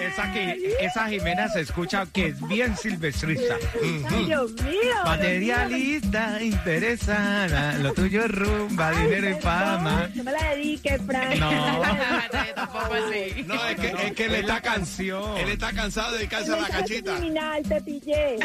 Esa, 0.01 0.31
que, 0.33 0.75
esa 0.81 1.07
Jimena 1.07 1.47
se 1.49 1.61
escucha 1.61 2.05
que 2.11 2.27
es 2.27 2.47
bien 2.47 2.75
silvestriza. 2.77 3.55
Ay, 3.81 4.25
Dios 4.25 4.51
mío. 4.63 4.95
Materialista, 5.05 6.41
interesada, 6.41 7.77
lo 7.79 7.93
tuyo 7.93 8.25
es 8.25 8.31
rumba, 8.31 8.89
Ay, 8.89 9.03
dinero 9.05 9.29
y 9.29 9.41
fama. 9.41 10.09
No 10.15 10.23
me 10.23 10.31
la 10.31 10.49
dedique, 10.49 10.97
Frank. 10.99 11.35
No. 11.35 11.51
tampoco 12.55 12.93
así. 12.93 13.43
No, 13.43 13.65
es 13.65 13.79
que, 13.79 13.87
es 13.87 14.13
que 14.13 14.25
él 14.25 14.35
Es 14.35 14.41
está 14.41 14.61
canción. 14.61 15.37
Él 15.37 15.49
está 15.49 15.71
cansado 15.73 16.11
de 16.11 16.17
dedicarse 16.19 16.53
a 16.53 16.57
la 16.57 16.67
cachita. 16.67 17.15
criminal, 17.15 17.63
te 17.63 17.81
pillé. 17.81 18.37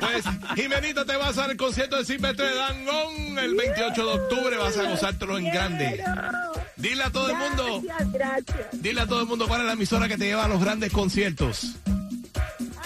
Pues, 0.00 0.24
Jimenita, 0.54 1.04
te 1.04 1.16
vas 1.16 1.38
al 1.38 1.56
concierto 1.56 1.96
de 1.96 2.04
Silvestre 2.04 2.54
Dangón 2.54 3.38
el 3.38 3.54
28 3.54 4.06
de 4.06 4.12
octubre. 4.12 4.56
Vas 4.56 4.78
a 4.78 4.88
gozártelo 4.88 5.38
en 5.38 5.46
grande. 5.46 6.04
Dile 6.84 7.02
a 7.02 7.10
todo 7.10 7.30
el 7.30 7.36
mundo, 7.38 7.80
Gracias, 7.82 8.12
gracias. 8.12 8.82
dile 8.82 9.00
a 9.00 9.06
todo 9.06 9.22
el 9.22 9.26
mundo 9.26 9.48
cuál 9.48 9.62
es 9.62 9.66
la 9.68 9.72
emisora 9.72 10.06
que 10.06 10.18
te 10.18 10.26
lleva 10.26 10.44
a 10.44 10.48
los 10.48 10.60
grandes 10.60 10.92
conciertos. 10.92 11.76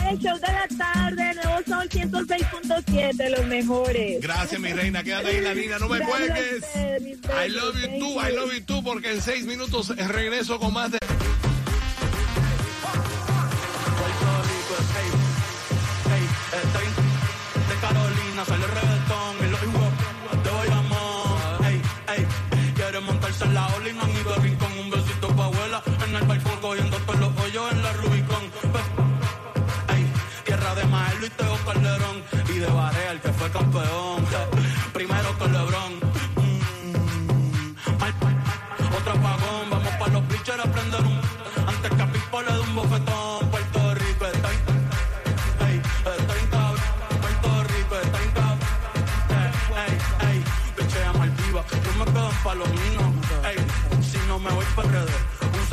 El 0.09 0.19
show 0.21 0.39
de 0.39 0.53
la 0.53 0.69
tarde, 0.79 1.35
Nuevo 1.35 1.59
Sol 1.67 1.89
106.7, 1.89 3.29
los 3.37 3.47
mejores. 3.47 4.21
Gracias, 4.23 4.61
mi 4.61 4.73
reina. 4.73 5.03
Quédate 5.03 5.27
ahí 5.31 5.37
en 5.39 5.45
la 5.45 5.55
línea. 5.55 5.79
No 5.81 5.89
me 5.89 5.99
cuelgues. 5.99 6.65
I 6.77 7.49
love 7.51 7.75
you 7.75 7.99
too. 7.99 8.21
I 8.21 8.33
love 8.33 8.53
you 8.55 8.65
too. 8.65 8.83
Porque 8.85 9.11
en 9.15 9.21
seis 9.21 9.45
minutos 9.45 9.89
regreso 9.97 10.61
con 10.61 10.73
más 10.73 10.93
de. 10.93 10.99
Shaolin 23.69 24.01
a 24.01 24.07
mi 24.07 24.23
barrincón, 24.23 24.73
un 24.79 24.91
bebé 24.91 24.98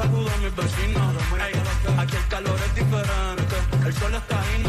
a 0.06 0.38
mis 0.38 0.56
vecinos, 0.56 1.16
aquí 1.98 2.16
el 2.16 2.28
calor 2.28 2.60
es 2.68 2.76
diferente, 2.76 3.56
el 3.86 3.94
sol 3.94 4.14
está 4.14 4.42
ahí, 4.42 4.64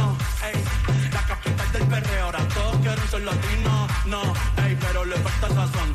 ey, 0.44 0.64
la 1.12 1.22
capital 1.26 1.72
del 1.72 1.86
perreo, 1.88 2.24
ahora 2.24 2.48
todos 2.48 2.76
quieren 2.76 3.08
ser 3.08 3.20
latinos, 3.22 3.90
no, 4.06 4.22
ey, 4.64 4.76
pero 4.80 5.04
le 5.04 5.16
falta 5.16 5.48
sazón, 5.48 5.94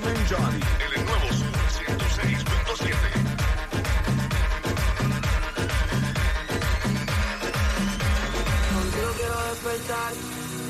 Jamming 0.00 0.26
Johnny. 0.26 0.87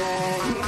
back. 0.00 0.59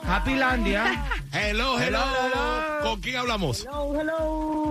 Happylandia. 0.08 1.04
Hello, 1.32 1.78
hello. 1.78 1.98
Hello, 2.00 2.04
hello. 2.24 2.80
¿Con 2.82 3.00
quién 3.02 3.16
hablamos? 3.16 3.60
Hello, 3.60 4.00
hello. 4.00 4.63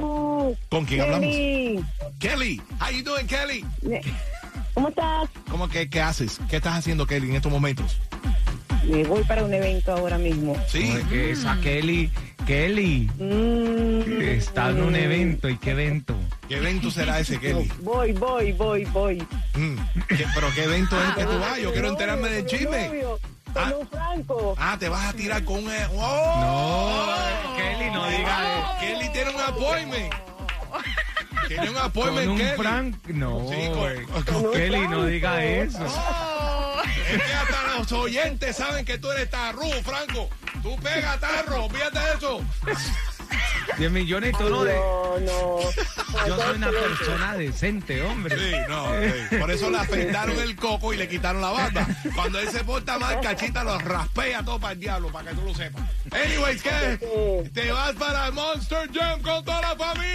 ¿Con 0.70 0.86
quién 0.86 1.02
hablamos? 1.02 1.28
Kelly, 1.28 1.86
Kelly. 2.20 2.62
How 2.80 2.92
you 2.92 3.04
doing, 3.04 3.28
Kelly? 3.28 3.66
¿Cómo 4.74 4.90
estás? 4.90 5.30
¿Cómo 5.50 5.70
que 5.70 5.90
qué 5.90 6.02
haces? 6.02 6.40
¿Qué 6.50 6.58
estás 6.58 6.78
haciendo, 6.78 7.06
Kelly, 7.06 7.30
en 7.30 7.36
estos 7.36 7.52
momentos? 7.52 7.98
Me 8.86 9.04
voy 9.06 9.24
para 9.24 9.44
un 9.44 9.54
evento 9.54 9.94
ahora 9.94 10.18
mismo. 10.18 10.58
Sí. 10.68 10.94
Que 11.10 11.32
Esa 11.32 11.58
Kelly, 11.62 12.12
Kelly, 12.46 13.10
Mm, 13.18 14.22
está 14.22 14.72
en 14.72 14.84
un 14.84 14.96
evento. 14.96 15.48
¿Y 15.48 15.58
qué 15.58 15.72
evento? 15.72 16.16
¿Qué 16.50 16.58
evento 16.58 16.92
será 16.92 17.20
ese, 17.20 17.40
Kelly? 17.40 17.72
Voy, 17.82 18.12
voy, 18.12 18.52
voy, 18.52 18.84
voy. 18.86 19.22
Mm, 19.56 19.76
¿qué- 20.10 20.26
¿Pero 20.36 20.48
qué 20.54 20.64
evento 20.66 21.02
es 21.02 21.10
el 21.10 21.16
que 21.16 21.24
tú 21.26 21.40
vas? 21.40 21.60
Yo 21.60 21.72
quiero 21.72 21.90
enterarme 21.90 22.28
del 22.30 22.46
chisme. 22.46 22.90
Con 23.54 23.64
Ah. 23.64 23.74
un 23.80 23.88
franco. 23.88 24.56
Ah, 24.58 24.76
te 24.80 24.90
vas 24.90 25.06
a 25.06 25.14
tirar 25.14 25.44
con 25.46 25.64
un... 25.64 25.72
eh, 25.72 25.86
¡Oh! 25.96 26.40
No, 26.42 27.56
Kelly, 27.56 27.92
no 27.92 28.08
diga 28.10 28.60
eso. 28.60 28.80
Kelly 28.82 29.10
tiene 29.14 29.30
un 29.30 29.42
appointment. 29.42 30.14
Tiene 31.48 31.70
un 31.70 31.78
appointment, 31.78 32.26
Con 32.28 32.32
un 32.34 32.38
Kelly. 32.38 32.58
Frank, 32.58 33.08
no, 33.08 33.50
Sí, 33.50 34.32
con- 34.32 34.52
Kelly, 34.54 34.88
no 34.88 35.06
diga 35.06 35.44
eso. 35.44 35.86
Es 37.10 37.22
que 37.22 37.34
hasta 37.34 37.78
los 37.78 37.92
oyentes 37.92 38.56
saben 38.56 38.86
que 38.86 38.98
tú 38.98 39.12
eres 39.12 39.30
tarru, 39.30 39.70
Franco. 39.84 40.30
Tú 40.62 40.76
pegas 40.78 41.20
tarro, 41.20 41.70
fíjate 41.70 42.00
eso. 42.18 42.42
10 43.78 43.92
millones 43.92 44.34
y 44.34 44.38
tú 44.38 44.50
no 44.50 44.64
de... 44.64 44.76
No, 44.76 45.20
no. 45.20 45.60
Yo 46.28 46.38
soy 46.38 46.56
una 46.58 46.70
persona 46.70 47.34
decente, 47.36 48.02
hombre. 48.04 48.38
Sí, 48.38 48.56
no, 48.70 48.88
sí. 49.30 49.38
Por 49.38 49.52
eso 49.52 49.70
le 49.70 49.78
afeitaron 49.80 50.40
el 50.40 50.56
coco 50.56 50.94
y 50.94 50.98
le 50.98 51.08
quitaron 51.08 51.42
la 51.42 51.50
barba. 51.52 51.88
Cuando 52.16 52.40
él 52.40 52.50
se 52.50 52.64
porta 52.64 53.00
mal, 53.00 53.20
cachita 53.22 53.64
lo 53.64 53.78
raspea 53.80 54.44
todo 54.44 54.60
para 54.60 54.74
el 54.74 54.80
diablo, 54.80 55.12
para 55.12 55.30
que 55.32 55.36
tú 55.36 55.42
lo 55.44 55.54
sepas. 55.56 55.82
Anyways, 56.12 56.62
¿qué? 56.62 57.50
Te 57.54 57.72
vas 57.72 57.94
para 57.94 58.28
el 58.28 58.34
Monster 58.34 58.90
Jam 58.94 59.22
con 59.22 59.44
toda 59.44 59.62
la 59.62 59.76
familia. 59.76 60.13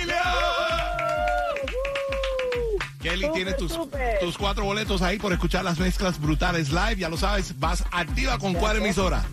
Kelly, 3.21 3.27
Súper, 3.27 3.33
tienes 3.33 3.57
tus, 3.57 3.79
tus 4.21 4.39
cuatro 4.39 4.65
boletos 4.65 5.03
ahí 5.03 5.19
por 5.19 5.33
escuchar 5.33 5.65
las 5.65 5.79
mezclas 5.79 6.21
brutales 6.21 6.71
live. 6.71 6.97
Ya 6.97 7.09
lo 7.09 7.17
sabes, 7.17 7.59
vas 7.59 7.85
activa 7.93 8.39
con 8.39 8.55
cuál 8.55 8.77
emisora. 8.79 9.25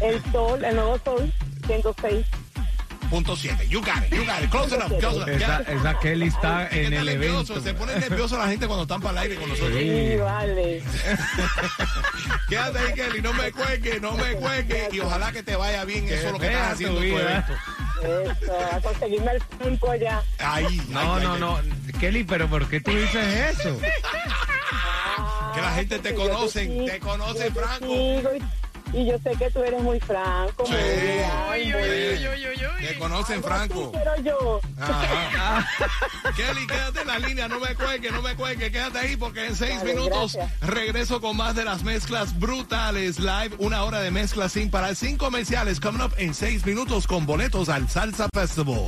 El 0.00 0.22
sol, 0.32 0.64
el 0.64 0.76
nuevo 0.76 0.98
sol, 1.04 1.32
106. 1.66 2.26
Punto 3.10 3.34
7. 3.34 3.66
You 3.68 3.80
got 3.80 4.04
it, 4.06 4.12
you 4.12 4.22
got 4.26 4.42
it. 4.44 4.50
Close 4.50 4.74
enough, 4.74 4.92
close 5.00 5.16
enough. 5.16 5.28
Esa, 5.30 5.62
Ya. 5.64 5.72
esa 5.72 5.98
Kelly 5.98 6.26
está 6.26 6.68
en 6.68 6.92
el 6.92 7.06
nervioso, 7.06 7.54
evento. 7.54 7.60
Se 7.62 7.74
pone 7.74 7.96
nervioso 7.98 8.36
la 8.36 8.48
gente 8.48 8.66
cuando 8.66 8.82
están 8.82 9.00
para 9.00 9.12
el 9.12 9.18
aire 9.30 9.36
con 9.40 9.48
nosotros. 9.48 9.78
Sí, 9.78 10.16
vale. 10.16 10.82
Quédate 12.48 12.78
ahí, 12.78 12.92
Kelly, 12.94 13.22
no 13.22 13.32
me 13.32 13.50
cuelgue, 13.52 14.00
no 14.00 14.12
me 14.12 14.32
cuelgue. 14.34 14.88
Y 14.92 15.00
ojalá 15.00 15.32
que 15.32 15.42
te 15.42 15.56
vaya 15.56 15.84
bien. 15.86 16.04
Eso 16.04 16.26
es 16.26 16.32
lo 16.32 16.38
que 16.38 16.46
estás 16.48 16.72
haciendo 16.72 17.02
en 17.02 17.08
tu 17.10 17.16
vida. 17.16 17.46
evento. 17.48 18.32
Eso, 18.42 18.76
a 18.76 18.80
conseguirme 18.80 19.32
el 19.32 19.42
franco 19.42 19.90
allá. 19.90 20.22
Ahí, 20.38 20.82
No, 20.90 21.18
no, 21.18 21.32
ay, 21.34 21.40
no. 21.40 21.58
Kelly, 21.98 22.24
pero 22.24 22.48
¿por 22.48 22.68
qué 22.68 22.80
tú 22.80 22.90
dices 22.92 23.58
eso? 23.58 23.78
Que 25.54 25.60
la 25.60 25.72
gente 25.72 25.98
te 25.98 26.14
conoce, 26.14 26.66
te 26.66 27.00
conoce, 27.00 27.50
Franco. 27.50 27.86
y, 28.94 29.06
yo 29.06 29.18
sé 29.18 29.32
que 29.36 29.50
tú 29.50 29.62
eres 29.62 29.82
muy 29.82 29.98
franco. 30.00 30.64
Sí. 30.66 30.72
muy. 30.72 32.86
Te 32.86 32.98
conocen, 32.98 33.42
Franco. 33.42 33.92
Pero 33.92 34.16
yo. 34.22 34.60
Ajá. 34.80 35.66
Kelly, 36.36 36.66
quédate 36.66 37.00
en 37.00 37.06
la 37.08 37.18
línea, 37.18 37.48
no 37.48 37.58
me 37.58 37.74
cuelgue, 37.74 38.10
no 38.12 38.22
me 38.22 38.34
cuelgue, 38.36 38.70
quédate 38.70 38.98
ahí 38.98 39.16
porque 39.16 39.46
en 39.46 39.56
seis 39.56 39.82
minutos 39.82 40.34
gracias. 40.34 40.60
regreso 40.60 41.20
con 41.20 41.36
más 41.36 41.56
de 41.56 41.64
las 41.64 41.82
mezclas 41.82 42.38
brutales 42.38 43.18
live, 43.18 43.50
una 43.58 43.82
hora 43.82 44.00
de 44.00 44.10
mezclas 44.10 44.52
sin 44.52 44.70
parar, 44.70 44.94
sin 44.94 45.16
comerciales, 45.16 45.80
coming 45.80 46.00
up 46.00 46.14
en 46.16 46.32
seis 46.32 46.64
minutos 46.64 47.06
con 47.06 47.26
boletos 47.26 47.68
al 47.68 47.88
Salsa 47.88 48.28
Festival. 48.32 48.86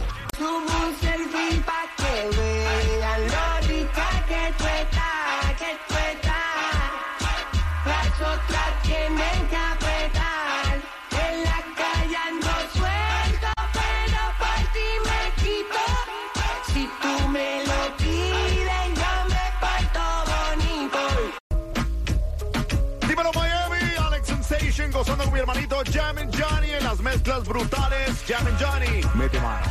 Brutales. 27.51 28.25
Jam 28.27 28.47
and 28.47 28.57
Johnny, 28.59 29.03
mete 29.17 29.41
mano. 29.41 29.70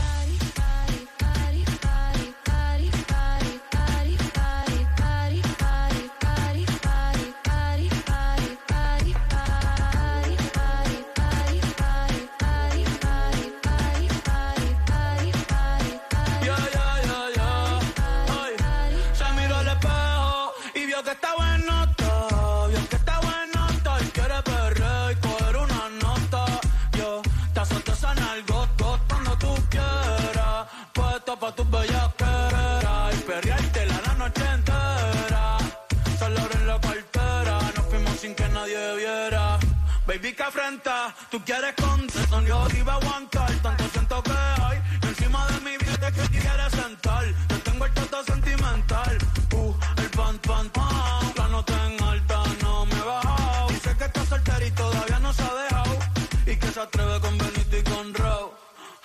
Y 56.52 56.58
que 56.58 56.68
se 56.68 56.80
atreve 56.80 57.20
con 57.20 57.38
Benito 57.38 57.78
y 57.78 57.84
con 57.84 58.08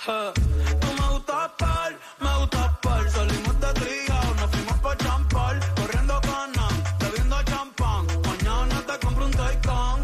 Eh, 0.06 0.32
Tú 0.80 0.88
me 1.00 1.08
gustas 1.14 1.50
par, 1.58 1.92
me 2.20 2.38
gustas 2.38 2.70
par, 2.82 3.10
salimos 3.10 3.60
de 3.60 3.72
trío, 3.80 4.16
nos 4.38 4.50
fuimos 4.50 4.78
pa' 4.84 4.96
champar, 4.96 5.74
corriendo 5.76 6.20
con 6.28 6.52
Nam, 6.56 6.74
bebiendo 7.00 7.42
champán, 7.44 8.06
mañana 8.28 8.76
te 8.88 8.98
compro 9.04 9.24
un 9.26 9.32
Taycan. 9.32 9.98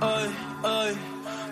Ay, 0.00 0.28
ay, 0.64 0.92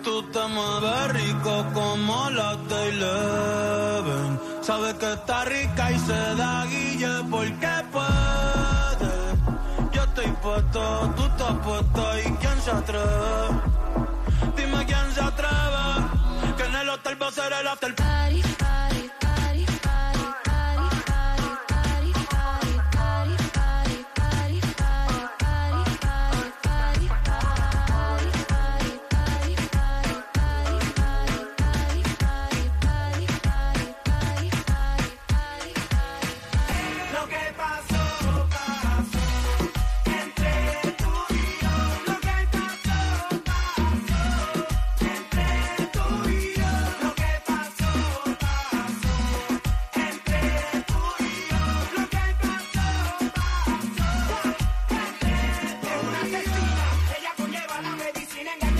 tú 0.03 0.23
te 0.31 0.43
mueves 0.47 1.13
rico 1.19 1.65
como 1.73 2.29
la 2.31 2.55
de 2.69 2.89
Eleven. 2.89 4.39
Sabes 4.61 4.93
que 4.95 5.13
está 5.13 5.45
rica 5.45 5.91
y 5.91 5.99
se 5.99 6.35
da 6.41 6.65
guille 6.65 7.13
porque 7.29 7.73
puede. 7.91 9.11
Yo 9.91 10.03
estoy 10.03 10.25
dispuesto, 10.25 11.13
tú 11.15 11.23
estás 11.25 11.55
puesta 11.65 12.21
y 12.21 12.31
quién 12.41 12.61
se 12.61 12.71
atreve. 12.71 13.66
Que 16.57 16.63
en 16.63 16.75
el 16.75 16.89
hotel 16.89 17.21
va 17.21 17.31
ser 17.31 17.51
el 17.53 17.67
after 17.67 17.93
party. 17.95 18.56
La 58.43 58.55
medicina 58.55 58.76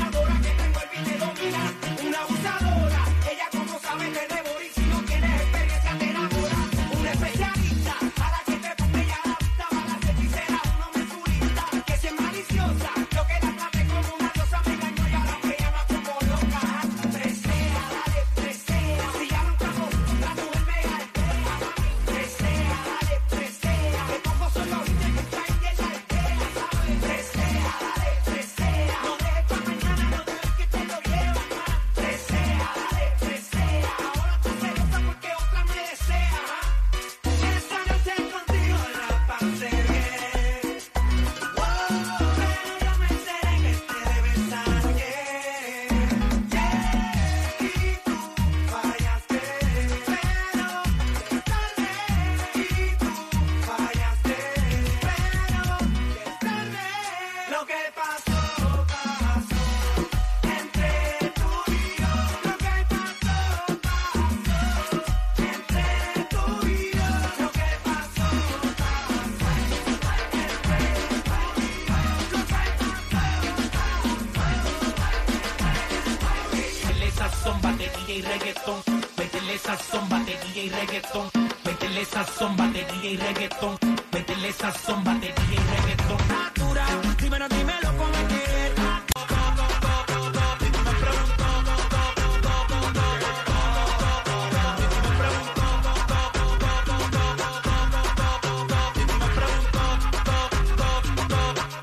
batería 78.07 78.17
y 78.17 78.21
reggaetón. 78.21 78.83
Métele 79.17 79.57
sazón, 79.57 80.09
batería 80.09 80.63
y 80.63 80.69
reggaetón. 80.69 81.29
Métele 81.65 82.05
sazón, 82.05 82.57
batería 82.57 83.09
y 83.11 83.17
reggaetón. 83.17 83.77
Métele 84.11 84.51
sazón, 84.53 85.03
batería 85.03 85.33
y 85.51 85.57
reggaetón. 85.57 86.17
Natural, 86.27 87.17
dímelo, 87.17 87.49
dímelo 87.49 87.97
con 87.97 88.07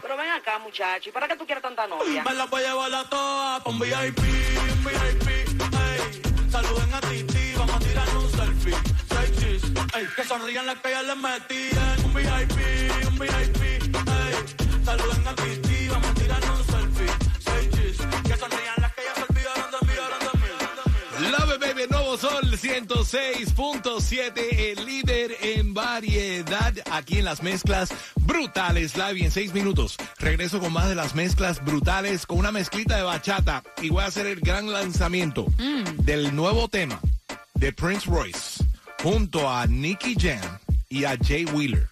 Pero 0.02 0.16
ven 0.16 0.30
acá, 0.30 0.58
muchacho. 0.58 1.10
¿Y 1.10 1.12
para 1.12 1.28
qué 1.28 1.36
tú 1.36 1.44
quieres 1.44 1.62
tanta 1.62 1.86
novia? 1.86 2.22
Me 2.24 2.34
la 2.34 2.46
voy 2.46 2.62
a 2.62 2.68
llevar 2.68 2.94
a 2.94 3.04
todas 3.04 3.66
un 3.66 3.78
VIP, 3.78 4.53
ey. 9.96 10.06
Que 10.16 10.24
sonrían 10.24 10.66
las 10.66 10.78
que 10.78 10.90
ya 10.90 11.02
les 11.02 11.16
metían. 11.16 12.04
Un 12.04 12.14
VIP, 12.14 13.08
un 13.08 13.18
VIP, 13.18 13.62
ey. 13.62 14.34
Saluden 14.84 15.26
a 15.26 15.34
Titi, 15.34 15.88
vamos 15.88 16.08
a 16.08 16.14
tirar 16.14 16.42
un 16.50 16.64
selfie. 16.66 17.12
Seis 17.38 17.70
chis, 17.70 17.96
que 18.22 18.36
sonrían 18.36 18.74
las 18.80 18.94
que 18.94 19.02
ya 19.02 19.14
se 19.14 19.22
olvidaron 19.22 19.70
de 19.70 19.78
mí, 19.86 19.92
olvidaron 19.92 20.20
de 20.20 21.20
mí. 21.20 21.30
Love 21.30 21.58
baby, 21.58 21.86
nuevo 21.90 22.16
sol 22.18 22.50
106.7, 22.50 24.32
el 24.58 24.84
líder 24.84 25.36
en 25.40 25.74
variedad 25.74 26.74
aquí 26.90 27.18
en 27.18 27.24
las 27.24 27.42
mezclas 27.42 27.90
brutales 28.16 28.96
live 28.96 29.20
y 29.20 29.24
en 29.24 29.30
seis 29.30 29.52
minutos. 29.54 29.96
Regreso 30.18 30.60
con 30.60 30.72
más 30.72 30.88
de 30.88 30.94
las 30.94 31.14
mezclas 31.14 31.64
brutales 31.64 32.26
con 32.26 32.38
una 32.38 32.52
mezclita 32.52 32.96
de 32.96 33.02
bachata 33.02 33.62
y 33.80 33.90
voy 33.90 34.02
a 34.02 34.06
hacer 34.06 34.26
el 34.26 34.40
gran 34.40 34.70
lanzamiento 34.72 35.46
del 35.98 36.34
nuevo 36.34 36.68
tema 36.68 37.00
de 37.54 37.72
Prince 37.72 38.10
Royce 38.10 38.63
junto 39.04 39.46
a 39.46 39.66
Nicky 39.66 40.14
Jam 40.18 40.40
y 40.88 41.04
a 41.04 41.14
Jay 41.18 41.44
Wheeler. 41.44 41.82